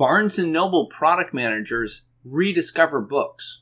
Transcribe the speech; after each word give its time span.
Barnes 0.00 0.38
& 0.38 0.38
Noble 0.38 0.86
product 0.86 1.34
managers 1.34 2.04
rediscover 2.24 3.02
books. 3.02 3.60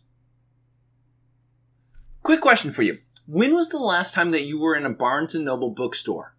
Quick 2.22 2.40
question 2.40 2.70
for 2.70 2.82
you. 2.82 2.98
When 3.26 3.56
was 3.56 3.70
the 3.70 3.80
last 3.80 4.14
time 4.14 4.30
that 4.30 4.44
you 4.44 4.60
were 4.60 4.76
in 4.76 4.86
a 4.86 4.90
Barnes 4.90 5.34
& 5.34 5.34
Noble 5.34 5.70
bookstore? 5.70 6.36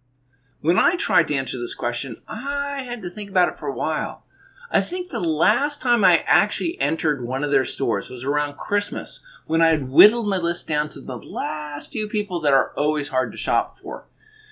When 0.62 0.78
I 0.78 0.96
tried 0.96 1.28
to 1.28 1.34
answer 1.34 1.58
this 1.58 1.74
question, 1.74 2.16
I 2.26 2.82
had 2.88 3.02
to 3.02 3.10
think 3.10 3.28
about 3.28 3.50
it 3.50 3.58
for 3.58 3.66
a 3.66 3.74
while. 3.74 4.24
I 4.70 4.80
think 4.80 5.10
the 5.10 5.20
last 5.20 5.82
time 5.82 6.02
I 6.02 6.24
actually 6.26 6.80
entered 6.80 7.22
one 7.22 7.44
of 7.44 7.50
their 7.50 7.66
stores 7.66 8.08
was 8.08 8.24
around 8.24 8.56
Christmas 8.56 9.20
when 9.44 9.60
I 9.60 9.68
had 9.68 9.90
whittled 9.90 10.28
my 10.28 10.38
list 10.38 10.66
down 10.66 10.88
to 10.90 11.02
the 11.02 11.18
last 11.18 11.92
few 11.92 12.08
people 12.08 12.40
that 12.40 12.54
are 12.54 12.72
always 12.74 13.08
hard 13.08 13.32
to 13.32 13.36
shop 13.36 13.76
for. 13.76 14.06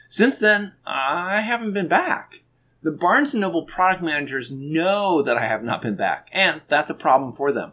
Since 0.08 0.40
then, 0.40 0.74
I 0.84 1.40
haven't 1.40 1.72
been 1.72 1.88
back. 1.88 2.42
The 2.80 2.92
Barnes 2.92 3.34
& 3.34 3.34
Noble 3.34 3.64
product 3.64 4.02
managers 4.02 4.52
know 4.52 5.20
that 5.22 5.36
I 5.36 5.46
have 5.46 5.64
not 5.64 5.82
been 5.82 5.96
back, 5.96 6.28
and 6.32 6.60
that's 6.68 6.90
a 6.90 6.94
problem 6.94 7.32
for 7.32 7.50
them. 7.50 7.72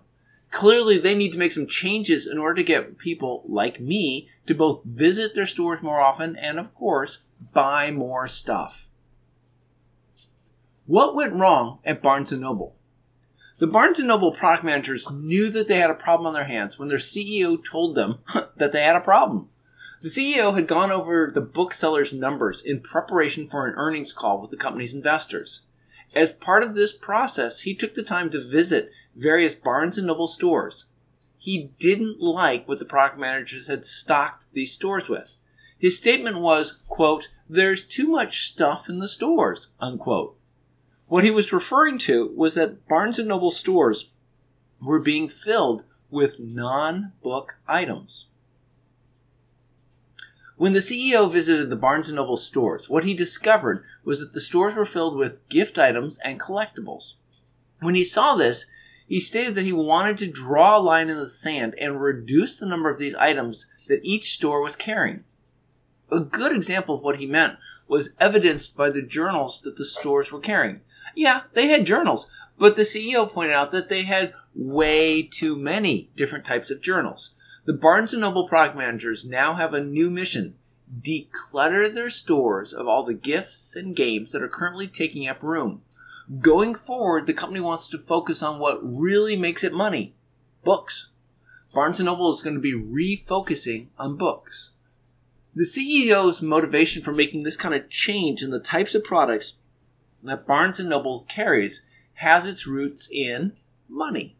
Clearly, 0.49 0.97
they 0.97 1.13
need 1.13 1.31
to 1.33 1.37
make 1.37 1.51
some 1.51 1.67
changes 1.67 2.25
in 2.25 2.39
order 2.39 2.55
to 2.55 2.63
get 2.63 2.97
people 2.97 3.43
like 3.47 3.79
me 3.79 4.29
to 4.47 4.55
both 4.55 4.83
visit 4.83 5.35
their 5.35 5.45
stores 5.45 5.83
more 5.83 6.01
often 6.01 6.35
and, 6.35 6.57
of 6.57 6.73
course, 6.73 7.23
buy 7.53 7.91
more 7.91 8.27
stuff. 8.27 8.87
What 10.87 11.15
went 11.15 11.33
wrong 11.33 11.79
at 11.83 12.01
Barnes 12.01 12.31
& 12.31 12.39
Noble? 12.39 12.75
The 13.59 13.67
Barnes 13.67 13.99
& 13.99 14.03
Noble 14.03 14.31
product 14.31 14.63
managers 14.63 15.09
knew 15.11 15.49
that 15.49 15.67
they 15.67 15.77
had 15.77 15.91
a 15.91 15.95
problem 15.95 16.27
on 16.27 16.33
their 16.33 16.45
hands 16.45 16.79
when 16.79 16.89
their 16.89 16.97
CEO 16.97 17.63
told 17.63 17.95
them 17.95 18.19
that 18.57 18.71
they 18.71 18.83
had 18.83 18.95
a 18.95 19.01
problem. 19.01 19.49
The 20.05 20.11
CEO 20.11 20.53
had 20.53 20.67
gone 20.67 20.91
over 20.91 21.31
the 21.33 21.41
booksellers' 21.41 22.13
numbers 22.13 22.61
in 22.61 22.81
preparation 22.81 23.49
for 23.49 23.65
an 23.65 23.73
earnings 23.75 24.13
call 24.13 24.39
with 24.39 24.51
the 24.51 24.55
company's 24.55 24.93
investors. 24.93 25.61
As 26.13 26.31
part 26.31 26.61
of 26.61 26.75
this 26.75 26.95
process, 26.95 27.61
he 27.61 27.73
took 27.73 27.95
the 27.95 28.03
time 28.03 28.29
to 28.29 28.39
visit 28.39 28.91
various 29.15 29.55
Barnes 29.55 29.97
& 29.97 30.03
Noble 30.03 30.27
stores. 30.27 30.85
He 31.39 31.71
didn't 31.79 32.21
like 32.21 32.67
what 32.67 32.77
the 32.77 32.85
product 32.85 33.17
managers 33.17 33.65
had 33.65 33.83
stocked 33.83 34.45
these 34.53 34.71
stores 34.71 35.09
with. 35.09 35.37
His 35.75 35.97
statement 35.97 36.37
was, 36.37 36.73
quote, 36.87 37.29
there's 37.49 37.83
too 37.83 38.07
much 38.07 38.47
stuff 38.47 38.87
in 38.87 38.99
the 38.99 39.07
stores, 39.07 39.69
unquote. 39.79 40.37
What 41.07 41.23
he 41.23 41.31
was 41.31 41.51
referring 41.51 41.97
to 42.01 42.31
was 42.35 42.53
that 42.53 42.87
Barnes 42.87 43.17
& 43.19 43.25
Noble 43.25 43.49
stores 43.49 44.11
were 44.79 44.99
being 44.99 45.27
filled 45.27 45.83
with 46.11 46.39
non-book 46.39 47.55
items. 47.67 48.27
When 50.57 50.71
the 50.71 50.79
CEO 50.79 51.29
visited 51.29 51.69
the 51.69 51.75
Barnes 51.75 52.09
& 52.11 52.13
Noble 52.13 52.37
stores, 52.37 52.89
what 52.89 53.03
he 53.03 53.13
discovered 53.13 53.83
was 54.05 54.21
that 54.21 54.33
the 54.33 54.39
stores 54.39 54.75
were 54.75 54.85
filled 54.85 55.17
with 55.17 55.47
gift 55.49 55.77
items 55.77 56.17
and 56.23 56.39
collectibles. 56.39 57.15
When 57.81 57.95
he 57.95 58.05
saw 58.05 58.35
this, 58.35 58.67
he 59.05 59.19
stated 59.19 59.55
that 59.55 59.65
he 59.65 59.73
wanted 59.73 60.17
to 60.19 60.27
draw 60.27 60.77
a 60.77 60.79
line 60.79 61.09
in 61.09 61.17
the 61.17 61.27
sand 61.27 61.75
and 61.79 62.01
reduce 62.01 62.57
the 62.57 62.65
number 62.65 62.89
of 62.89 62.97
these 62.97 63.15
items 63.15 63.67
that 63.89 63.99
each 64.03 64.31
store 64.31 64.61
was 64.61 64.77
carrying. 64.77 65.25
A 66.09 66.21
good 66.21 66.55
example 66.55 66.95
of 66.95 67.01
what 67.01 67.19
he 67.19 67.25
meant 67.25 67.57
was 67.87 68.15
evidenced 68.19 68.77
by 68.77 68.89
the 68.89 69.01
journals 69.01 69.61
that 69.61 69.75
the 69.75 69.85
stores 69.85 70.31
were 70.31 70.39
carrying. 70.39 70.79
Yeah, 71.15 71.41
they 71.53 71.67
had 71.67 71.85
journals, 71.85 72.29
but 72.57 72.77
the 72.77 72.83
CEO 72.83 73.29
pointed 73.29 73.53
out 73.53 73.71
that 73.71 73.89
they 73.89 74.03
had 74.03 74.33
way 74.55 75.21
too 75.21 75.57
many 75.57 76.09
different 76.15 76.45
types 76.45 76.71
of 76.71 76.81
journals. 76.81 77.31
The 77.65 77.73
Barnes 77.73 78.13
& 78.13 78.17
Noble 78.17 78.47
product 78.47 78.77
managers 78.77 79.25
now 79.25 79.55
have 79.55 79.73
a 79.73 79.83
new 79.83 80.11
mission. 80.11 80.53
Declutter 81.01 81.91
their 81.91 82.11
stores 82.11 82.71
of 82.73 82.87
all 82.87 83.03
the 83.03 83.15
gifts 83.15 83.75
and 83.75 83.95
games 83.95 84.31
that 84.31 84.43
are 84.43 84.47
currently 84.47 84.87
taking 84.87 85.27
up 85.27 85.41
room. 85.41 85.81
Going 86.39 86.75
forward, 86.75 87.25
the 87.25 87.33
company 87.33 87.59
wants 87.59 87.89
to 87.89 87.97
focus 87.97 88.43
on 88.43 88.59
what 88.59 88.79
really 88.83 89.35
makes 89.35 89.63
it 89.63 89.73
money. 89.73 90.13
Books. 90.63 91.09
Barnes 91.73 91.99
& 91.99 92.01
Noble 92.01 92.31
is 92.31 92.43
going 92.43 92.55
to 92.55 92.61
be 92.61 92.73
refocusing 92.73 93.87
on 93.97 94.15
books. 94.15 94.69
The 95.55 95.63
CEO's 95.63 96.43
motivation 96.43 97.01
for 97.01 97.13
making 97.13 97.43
this 97.43 97.57
kind 97.57 97.73
of 97.73 97.89
change 97.89 98.43
in 98.43 98.51
the 98.51 98.59
types 98.59 98.93
of 98.93 99.03
products 99.03 99.57
that 100.21 100.45
Barnes 100.45 100.79
& 100.79 100.81
Noble 100.81 101.25
carries 101.27 101.83
has 102.15 102.45
its 102.45 102.67
roots 102.67 103.09
in 103.11 103.53
money. 103.89 104.35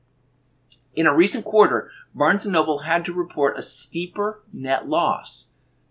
In 0.94 1.08
a 1.08 1.16
recent 1.16 1.44
quarter, 1.44 1.92
Barnes 2.16 2.46
& 2.46 2.48
Noble 2.48 2.80
had 2.80 3.04
to 3.06 3.14
report 3.14 3.58
a 3.58 3.62
steeper 3.62 4.42
net 4.54 4.88
loss. 4.88 5.50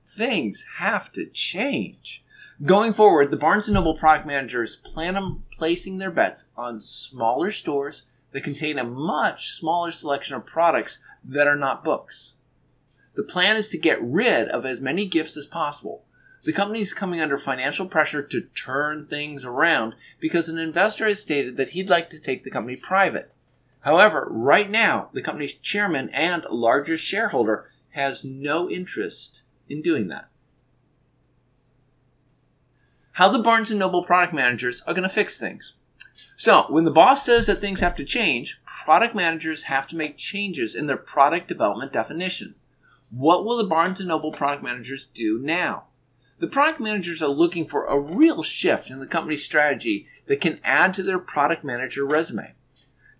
Things 0.08 0.64
have 0.78 1.12
to 1.12 1.26
change. 1.26 2.24
Going 2.64 2.94
forward, 2.94 3.30
the 3.30 3.36
Barnes 3.36 3.68
& 3.68 3.70
Noble 3.70 3.94
product 3.94 4.26
managers 4.26 4.74
plan 4.74 5.16
on 5.16 5.42
placing 5.54 5.98
their 5.98 6.10
bets 6.10 6.48
on 6.56 6.80
smaller 6.80 7.50
stores 7.50 8.04
that 8.32 8.42
contain 8.42 8.78
a 8.78 8.84
much 8.84 9.50
smaller 9.50 9.92
selection 9.92 10.34
of 10.34 10.46
products 10.46 10.98
that 11.22 11.46
are 11.46 11.56
not 11.56 11.84
books. 11.84 12.32
The 13.16 13.22
plan 13.22 13.56
is 13.56 13.68
to 13.68 13.78
get 13.78 14.02
rid 14.02 14.48
of 14.48 14.64
as 14.64 14.80
many 14.80 15.06
gifts 15.06 15.36
as 15.36 15.46
possible. 15.46 16.04
The 16.44 16.54
company 16.54 16.80
is 16.80 16.94
coming 16.94 17.20
under 17.20 17.36
financial 17.36 17.86
pressure 17.86 18.22
to 18.22 18.40
turn 18.40 19.06
things 19.06 19.44
around 19.44 19.94
because 20.20 20.48
an 20.48 20.58
investor 20.58 21.06
has 21.06 21.20
stated 21.20 21.58
that 21.58 21.70
he'd 21.70 21.90
like 21.90 22.08
to 22.10 22.18
take 22.18 22.44
the 22.44 22.50
company 22.50 22.76
private. 22.76 23.30
However, 23.84 24.26
right 24.30 24.70
now, 24.70 25.10
the 25.12 25.20
company's 25.20 25.52
chairman 25.52 26.08
and 26.14 26.46
largest 26.50 27.04
shareholder 27.04 27.70
has 27.90 28.24
no 28.24 28.70
interest 28.70 29.44
in 29.68 29.82
doing 29.82 30.08
that. 30.08 30.30
How 33.12 33.28
the 33.28 33.40
Barnes 33.40 33.70
& 33.70 33.74
Noble 33.74 34.02
product 34.02 34.32
managers 34.32 34.82
are 34.86 34.94
going 34.94 35.02
to 35.02 35.14
fix 35.14 35.38
things. 35.38 35.74
So, 36.34 36.64
when 36.70 36.84
the 36.84 36.90
boss 36.90 37.26
says 37.26 37.46
that 37.46 37.60
things 37.60 37.80
have 37.80 37.94
to 37.96 38.04
change, 38.04 38.58
product 38.64 39.14
managers 39.14 39.64
have 39.64 39.86
to 39.88 39.96
make 39.96 40.16
changes 40.16 40.74
in 40.74 40.86
their 40.86 40.96
product 40.96 41.46
development 41.46 41.92
definition. 41.92 42.54
What 43.10 43.44
will 43.44 43.58
the 43.58 43.64
Barnes 43.64 44.00
& 44.00 44.06
Noble 44.06 44.32
product 44.32 44.64
managers 44.64 45.04
do 45.04 45.38
now? 45.38 45.84
The 46.38 46.46
product 46.46 46.80
managers 46.80 47.22
are 47.22 47.28
looking 47.28 47.66
for 47.66 47.84
a 47.84 48.00
real 48.00 48.42
shift 48.42 48.90
in 48.90 49.00
the 49.00 49.06
company's 49.06 49.44
strategy 49.44 50.06
that 50.26 50.40
can 50.40 50.58
add 50.64 50.94
to 50.94 51.02
their 51.02 51.18
product 51.18 51.64
manager 51.64 52.06
resume. 52.06 52.54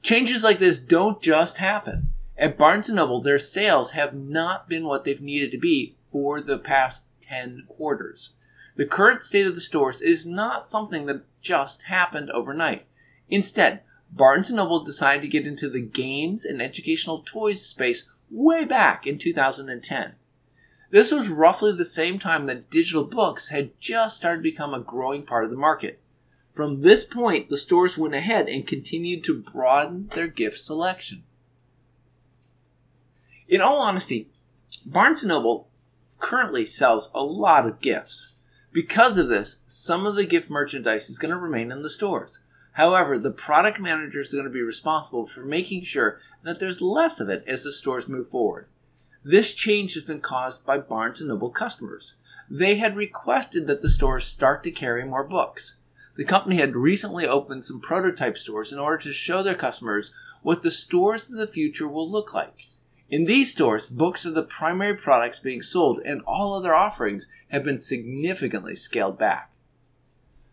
Changes 0.05 0.45
like 0.45 0.59
this 0.59 0.77
don't 0.77 1.23
just 1.23 1.57
happen. 1.57 2.09
At 2.37 2.59
Barnes 2.59 2.91
& 2.91 2.91
Noble, 2.91 3.23
their 3.23 3.39
sales 3.39 3.93
have 3.93 4.13
not 4.13 4.69
been 4.69 4.85
what 4.85 5.05
they've 5.05 5.19
needed 5.19 5.51
to 5.53 5.59
be 5.59 5.97
for 6.13 6.43
the 6.43 6.59
past 6.59 7.07
10 7.23 7.65
quarters. 7.69 8.35
The 8.77 8.85
current 8.85 9.23
state 9.23 9.47
of 9.47 9.55
the 9.55 9.63
stores 9.63 10.03
is 10.03 10.27
not 10.27 10.69
something 10.69 11.07
that 11.07 11.25
just 11.41 11.85
happened 11.85 12.31
overnight. 12.33 12.85
Instead, 13.31 13.81
Barnes 14.13 14.51
& 14.51 14.53
Noble 14.53 14.85
decided 14.85 15.23
to 15.23 15.29
get 15.29 15.47
into 15.47 15.71
the 15.71 15.81
games 15.81 16.45
and 16.45 16.61
educational 16.61 17.23
toys 17.25 17.65
space 17.65 18.07
way 18.31 18.67
back 18.67 19.07
in 19.07 19.17
2010. 19.17 20.17
This 20.91 21.13
was 21.13 21.31
roughly 21.31 21.73
the 21.73 21.83
same 21.83 22.19
time 22.19 22.45
that 22.45 22.69
digital 22.69 23.05
books 23.05 23.49
had 23.49 23.71
just 23.81 24.19
started 24.19 24.41
to 24.41 24.51
become 24.51 24.75
a 24.75 24.81
growing 24.81 25.23
part 25.23 25.45
of 25.45 25.51
the 25.51 25.57
market. 25.57 25.99
From 26.55 26.83
this 26.83 27.05
point, 27.05 27.51
the 27.51 27.57
stores 27.57 27.99
went 27.99 28.15
ahead 28.15 28.49
and 28.49 28.65
continued 28.65 29.25
to 29.25 29.43
broaden 29.43 30.09
their 30.15 30.29
gift 30.29 30.59
selection. 30.61 31.25
In 33.49 33.61
all 33.61 33.79
honesty, 33.79 34.31
Barnes 34.87 35.25
& 35.25 35.27
Noble 35.27 35.69
currently 36.21 36.65
sells 36.65 37.11
a 37.13 37.25
lot 37.25 37.67
of 37.67 37.81
gifts. 37.81 38.41
Because 38.73 39.19
of 39.19 39.29
this, 39.29 39.63
some 39.67 40.07
of 40.07 40.15
the 40.15 40.25
gift 40.25 40.49
merchandise 40.49 41.11
is 41.11 41.19
going 41.19 41.35
to 41.35 41.41
remain 41.41 41.73
in 41.73 41.83
the 41.83 41.91
stores. 41.91 42.41
However, 42.73 43.19
the 43.19 43.31
product 43.31 43.81
managers 43.81 44.33
are 44.33 44.37
going 44.37 44.49
to 44.49 44.53
be 44.53 44.63
responsible 44.63 45.27
for 45.27 45.45
making 45.45 45.83
sure 45.83 46.21
that 46.45 46.61
there's 46.61 46.81
less 46.81 47.19
of 47.19 47.29
it 47.29 47.45
as 47.49 47.65
the 47.65 47.73
stores 47.73 48.09
move 48.09 48.29
forward. 48.29 48.69
This 49.25 49.55
change 49.55 49.95
has 49.95 50.05
been 50.05 50.21
caused 50.21 50.65
by 50.65 50.79
Barnes 50.79 51.21
& 51.21 51.25
Noble 51.25 51.51
customers. 51.51 52.15
They 52.49 52.77
had 52.77 52.97
requested 52.97 53.67
that 53.67 53.81
the 53.81 53.91
stores 53.91 54.25
start 54.25 54.63
to 54.65 54.71
carry 54.71 55.05
more 55.05 55.25
books. 55.25 55.77
The 56.17 56.25
company 56.25 56.57
had 56.57 56.77
recently 56.77 57.27
opened 57.27 57.65
some 57.65 57.81
prototype 57.81 58.39
stores 58.39 58.73
in 58.73 58.79
order 58.79 58.99
to 58.99 59.13
show 59.13 59.43
their 59.43 59.57
customers 59.57 60.13
what 60.43 60.63
the 60.63 60.71
stores 60.71 61.29
of 61.29 61.39
the 61.39 61.47
future 61.47 61.89
will 61.89 62.09
look 62.09 62.33
like. 62.33 62.69
In 63.11 63.25
these 63.25 63.51
stores, 63.51 63.87
books 63.87 64.25
are 64.25 64.31
the 64.31 64.43
primary 64.43 64.95
products 64.95 65.41
being 65.41 65.61
sold, 65.61 66.01
and 66.05 66.23
all 66.23 66.55
other 66.55 66.75
offerings 66.75 67.29
have 67.49 67.65
been 67.65 67.79
significantly 67.79 68.75
scaled 68.75 69.19
back. 69.19 69.51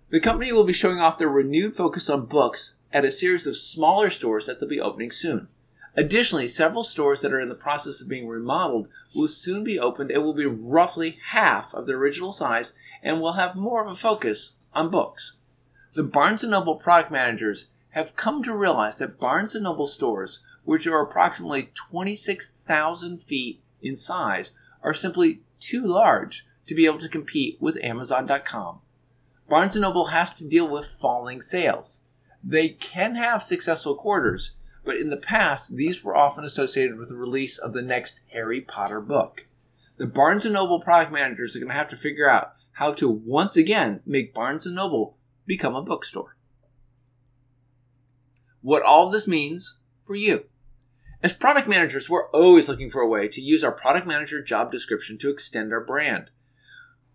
The 0.09 0.19
company 0.19 0.51
will 0.51 0.63
be 0.63 0.73
showing 0.73 0.99
off 0.99 1.17
their 1.17 1.29
renewed 1.29 1.75
focus 1.75 2.09
on 2.09 2.25
books 2.25 2.77
at 2.91 3.05
a 3.05 3.11
series 3.11 3.47
of 3.47 3.55
smaller 3.55 4.09
stores 4.09 4.47
that 4.47 4.59
they'll 4.59 4.67
be 4.67 4.81
opening 4.81 5.11
soon. 5.11 5.47
Additionally, 5.95 6.47
several 6.47 6.83
stores 6.83 7.21
that 7.21 7.33
are 7.33 7.39
in 7.39 7.49
the 7.49 7.55
process 7.55 8.01
of 8.01 8.09
being 8.09 8.27
remodeled 8.27 8.87
will 9.15 9.27
soon 9.27 9.63
be 9.63 9.79
opened 9.79 10.09
and 10.09 10.23
will 10.23 10.33
be 10.33 10.45
roughly 10.45 11.19
half 11.27 11.73
of 11.73 11.85
the 11.85 11.93
original 11.93 12.31
size 12.31 12.73
and 13.03 13.21
will 13.21 13.33
have 13.33 13.55
more 13.55 13.85
of 13.85 13.91
a 13.91 13.95
focus 13.95 14.53
on 14.73 14.89
books. 14.89 15.37
The 15.93 16.03
Barnes 16.03 16.43
& 16.43 16.47
Noble 16.47 16.75
product 16.75 17.11
managers 17.11 17.67
have 17.89 18.15
come 18.15 18.41
to 18.43 18.55
realize 18.55 18.99
that 18.99 19.19
Barnes 19.19 19.55
& 19.55 19.61
Noble 19.61 19.85
stores, 19.85 20.41
which 20.63 20.87
are 20.87 21.01
approximately 21.01 21.69
26,000 21.75 23.21
feet 23.21 23.61
in 23.81 23.97
size, 23.97 24.53
are 24.81 24.93
simply 24.93 25.41
too 25.59 25.85
large 25.85 26.45
to 26.67 26.75
be 26.75 26.85
able 26.85 26.99
to 26.99 27.09
compete 27.09 27.57
with 27.59 27.77
Amazon.com. 27.83 28.79
Barnes 29.49 29.75
& 29.75 29.77
Noble 29.77 30.05
has 30.05 30.31
to 30.35 30.47
deal 30.47 30.65
with 30.65 30.85
falling 30.85 31.41
sales. 31.41 32.01
They 32.41 32.69
can 32.69 33.15
have 33.15 33.43
successful 33.43 33.95
quarters, 33.95 34.55
but 34.85 34.95
in 34.95 35.09
the 35.09 35.17
past, 35.17 35.75
these 35.75 36.05
were 36.05 36.15
often 36.15 36.45
associated 36.45 36.97
with 36.97 37.09
the 37.09 37.17
release 37.17 37.57
of 37.57 37.73
the 37.73 37.81
next 37.81 38.21
Harry 38.31 38.61
Potter 38.61 39.01
book. 39.01 39.45
The 39.97 40.07
Barnes 40.07 40.45
& 40.45 40.49
Noble 40.49 40.79
product 40.79 41.11
managers 41.11 41.53
are 41.53 41.59
going 41.59 41.69
to 41.69 41.77
have 41.77 41.89
to 41.89 41.97
figure 41.97 42.29
out 42.29 42.53
how 42.71 42.93
to 42.93 43.09
once 43.09 43.57
again 43.57 43.99
make 44.05 44.33
Barnes 44.33 44.65
& 44.65 44.67
Noble 44.71 45.17
become 45.45 45.75
a 45.75 45.81
bookstore. 45.81 46.35
What 48.61 48.83
all 48.83 49.09
this 49.09 49.27
means 49.27 49.79
for 50.05 50.15
you. 50.15 50.45
As 51.23 51.33
product 51.33 51.67
managers, 51.67 52.09
we're 52.09 52.29
always 52.31 52.67
looking 52.67 52.89
for 52.89 53.01
a 53.01 53.07
way 53.07 53.27
to 53.27 53.41
use 53.41 53.63
our 53.63 53.71
product 53.71 54.07
manager 54.07 54.41
job 54.41 54.71
description 54.71 55.17
to 55.19 55.29
extend 55.29 55.71
our 55.71 55.83
brand. 55.83 56.31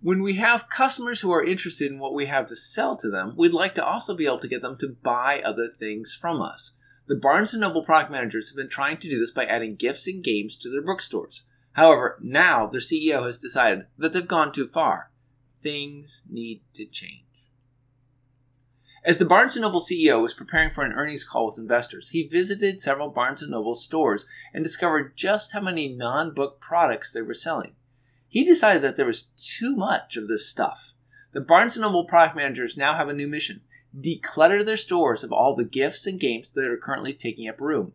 When 0.01 0.23
we 0.23 0.35
have 0.35 0.69
customers 0.69 1.21
who 1.21 1.33
are 1.33 1.43
interested 1.43 1.91
in 1.91 1.99
what 1.99 2.15
we 2.15 2.27
have 2.27 2.47
to 2.47 2.57
sell 2.57 2.97
to 2.97 3.11
them, 3.11 3.35
we'd 3.37 3.53
like 3.53 3.75
to 3.75 3.85
also 3.85 4.15
be 4.15 4.27
able 4.27 4.39
to 4.39 4.49
get 4.49 4.63
them 4.63 4.77
to 4.79 4.97
buy 5.03 5.43
other 5.45 5.69
things 5.69 6.15
from 6.15 6.41
us. 6.41 6.73
The 7.09 7.17
Barnes 7.17 7.55
& 7.55 7.59
Noble 7.59 7.85
product 7.85 8.11
managers 8.11 8.49
have 8.49 8.57
been 8.57 8.69
trying 8.69 8.99
to 8.99 9.09
do 9.09 9.19
this 9.19 9.31
by 9.31 9.45
adding 9.45 9.77
gifts 9.77 10.07
and 10.07 10.23
games 10.23 10.57
to 10.59 10.71
their 10.71 10.83
bookstores. 10.83 11.45
However, 11.73 12.19
now 12.23 12.67
their 12.67 12.81
CEO 12.81 13.25
has 13.25 13.39
decided 13.39 13.87
that 13.99 14.13
they've 14.13 14.27
gone 14.27 14.53
too 14.53 14.69
far. 14.69 15.11
Things 15.63 16.23
need 16.31 16.63
to 16.75 16.87
change. 16.87 17.26
As 19.07 19.19
the 19.19 19.25
Barnes 19.25 19.57
& 19.57 19.61
Noble 19.61 19.79
CEO 19.79 20.21
was 20.21 20.35
preparing 20.35 20.71
for 20.71 20.83
an 20.83 20.93
earnings 20.93 21.23
call 21.23 21.47
with 21.47 21.59
investors, 21.59 22.11
he 22.11 22.27
visited 22.27 22.81
several 22.81 23.09
Barnes 23.09 23.41
& 23.43 23.49
Noble 23.49 23.77
stores 23.77 24.27
and 24.53 24.65
discovered 24.65 25.17
just 25.17 25.53
how 25.53 25.61
many 25.61 25.87
non-book 25.87 26.61
products 26.61 27.13
they 27.13 27.23
were 27.23 27.33
selling. 27.33 27.77
He 28.27 28.43
decided 28.43 28.83
that 28.83 28.97
there 28.97 29.07
was 29.07 29.29
too 29.37 29.77
much 29.77 30.17
of 30.17 30.27
this 30.27 30.49
stuff. 30.49 30.93
The 31.33 31.41
Barnes 31.41 31.79
& 31.79 31.79
Noble 31.79 32.05
product 32.05 32.35
managers 32.35 32.77
now 32.77 32.95
have 32.95 33.09
a 33.09 33.13
new 33.13 33.29
mission. 33.29 33.61
Declutter 33.97 34.67
their 34.67 34.77
stores 34.77 35.23
of 35.23 35.31
all 35.31 35.55
the 35.55 35.65
gifts 35.65 36.05
and 36.09 36.19
games 36.19 36.51
that 36.51 36.65
are 36.65 36.77
currently 36.77 37.13
taking 37.13 37.49
up 37.49 37.61
room. 37.61 37.93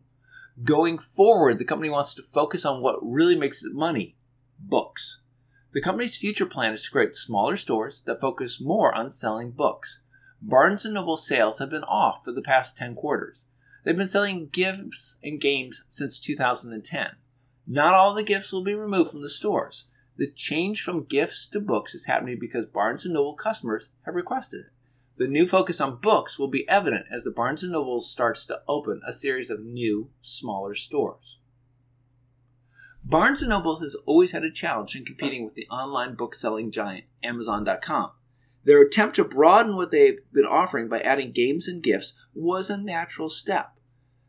Going 0.64 0.96
forward, 0.96 1.58
the 1.58 1.66
company 1.66 1.90
wants 1.90 2.14
to 2.14 2.22
focus 2.22 2.64
on 2.64 2.80
what 2.80 2.96
really 3.02 3.36
makes 3.36 3.62
it 3.62 3.74
money 3.74 4.16
books. 4.58 5.20
The 5.74 5.82
company's 5.82 6.16
future 6.16 6.46
plan 6.46 6.72
is 6.72 6.82
to 6.84 6.90
create 6.90 7.14
smaller 7.14 7.58
stores 7.58 8.00
that 8.06 8.18
focus 8.18 8.62
more 8.62 8.94
on 8.94 9.10
selling 9.10 9.50
books. 9.50 10.00
Barnes 10.44 10.84
& 10.84 10.90
Noble 10.90 11.16
sales 11.16 11.60
have 11.60 11.70
been 11.70 11.84
off 11.84 12.24
for 12.24 12.32
the 12.32 12.42
past 12.42 12.76
10 12.76 12.96
quarters. 12.96 13.44
They've 13.84 13.96
been 13.96 14.08
selling 14.08 14.48
gifts 14.48 15.16
and 15.22 15.40
games 15.40 15.84
since 15.86 16.18
2010. 16.18 17.10
Not 17.64 17.94
all 17.94 18.12
the 18.12 18.24
gifts 18.24 18.52
will 18.52 18.64
be 18.64 18.74
removed 18.74 19.12
from 19.12 19.22
the 19.22 19.30
stores. 19.30 19.86
The 20.16 20.28
change 20.28 20.82
from 20.82 21.04
gifts 21.04 21.46
to 21.48 21.60
books 21.60 21.94
is 21.94 22.06
happening 22.06 22.38
because 22.40 22.66
Barnes 22.66 23.06
& 23.06 23.08
Noble 23.08 23.34
customers 23.34 23.90
have 24.04 24.16
requested 24.16 24.60
it. 24.60 24.72
The 25.16 25.28
new 25.28 25.46
focus 25.46 25.80
on 25.80 26.00
books 26.00 26.40
will 26.40 26.48
be 26.48 26.68
evident 26.68 27.06
as 27.12 27.22
the 27.22 27.30
Barnes 27.30 27.62
& 27.62 27.68
Noble 27.68 28.00
starts 28.00 28.44
to 28.46 28.62
open 28.66 29.00
a 29.06 29.12
series 29.12 29.48
of 29.48 29.64
new, 29.64 30.10
smaller 30.22 30.74
stores. 30.74 31.38
Barnes 33.04 33.46
& 33.46 33.48
Noble 33.48 33.78
has 33.78 33.94
always 34.06 34.32
had 34.32 34.42
a 34.42 34.50
challenge 34.50 34.96
in 34.96 35.04
competing 35.04 35.44
with 35.44 35.54
the 35.54 35.68
online 35.68 36.16
book 36.16 36.34
selling 36.34 36.72
giant 36.72 37.04
Amazon.com. 37.22 38.10
Their 38.64 38.80
attempt 38.80 39.16
to 39.16 39.24
broaden 39.24 39.76
what 39.76 39.90
they've 39.90 40.20
been 40.32 40.44
offering 40.44 40.88
by 40.88 41.00
adding 41.00 41.32
games 41.32 41.66
and 41.68 41.82
gifts 41.82 42.14
was 42.34 42.70
a 42.70 42.76
natural 42.76 43.28
step. 43.28 43.72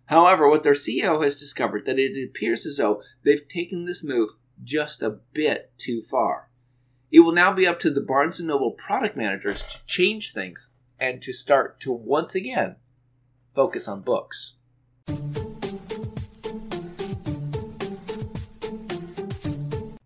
However, 0.07 0.49
what 0.49 0.63
their 0.63 0.73
CEO 0.73 1.23
has 1.23 1.39
discovered 1.39 1.85
that 1.85 1.99
it 1.99 2.29
appears 2.29 2.65
as 2.65 2.77
though 2.77 3.01
they've 3.23 3.47
taken 3.47 3.85
this 3.85 4.03
move 4.03 4.31
just 4.63 5.01
a 5.01 5.19
bit 5.33 5.71
too 5.77 6.01
far. 6.01 6.49
It 7.11 7.19
will 7.19 7.31
now 7.31 7.53
be 7.53 7.67
up 7.67 7.79
to 7.81 7.91
the 7.91 8.01
Barnes 8.01 8.39
& 8.39 8.41
Noble 8.41 8.71
product 8.71 9.15
managers 9.15 9.61
to 9.63 9.85
change 9.85 10.33
things 10.33 10.71
and 10.99 11.21
to 11.21 11.31
start 11.31 11.79
to 11.81 11.91
once 11.91 12.33
again 12.33 12.77
focus 13.53 13.87
on 13.87 14.01
books. 14.01 14.55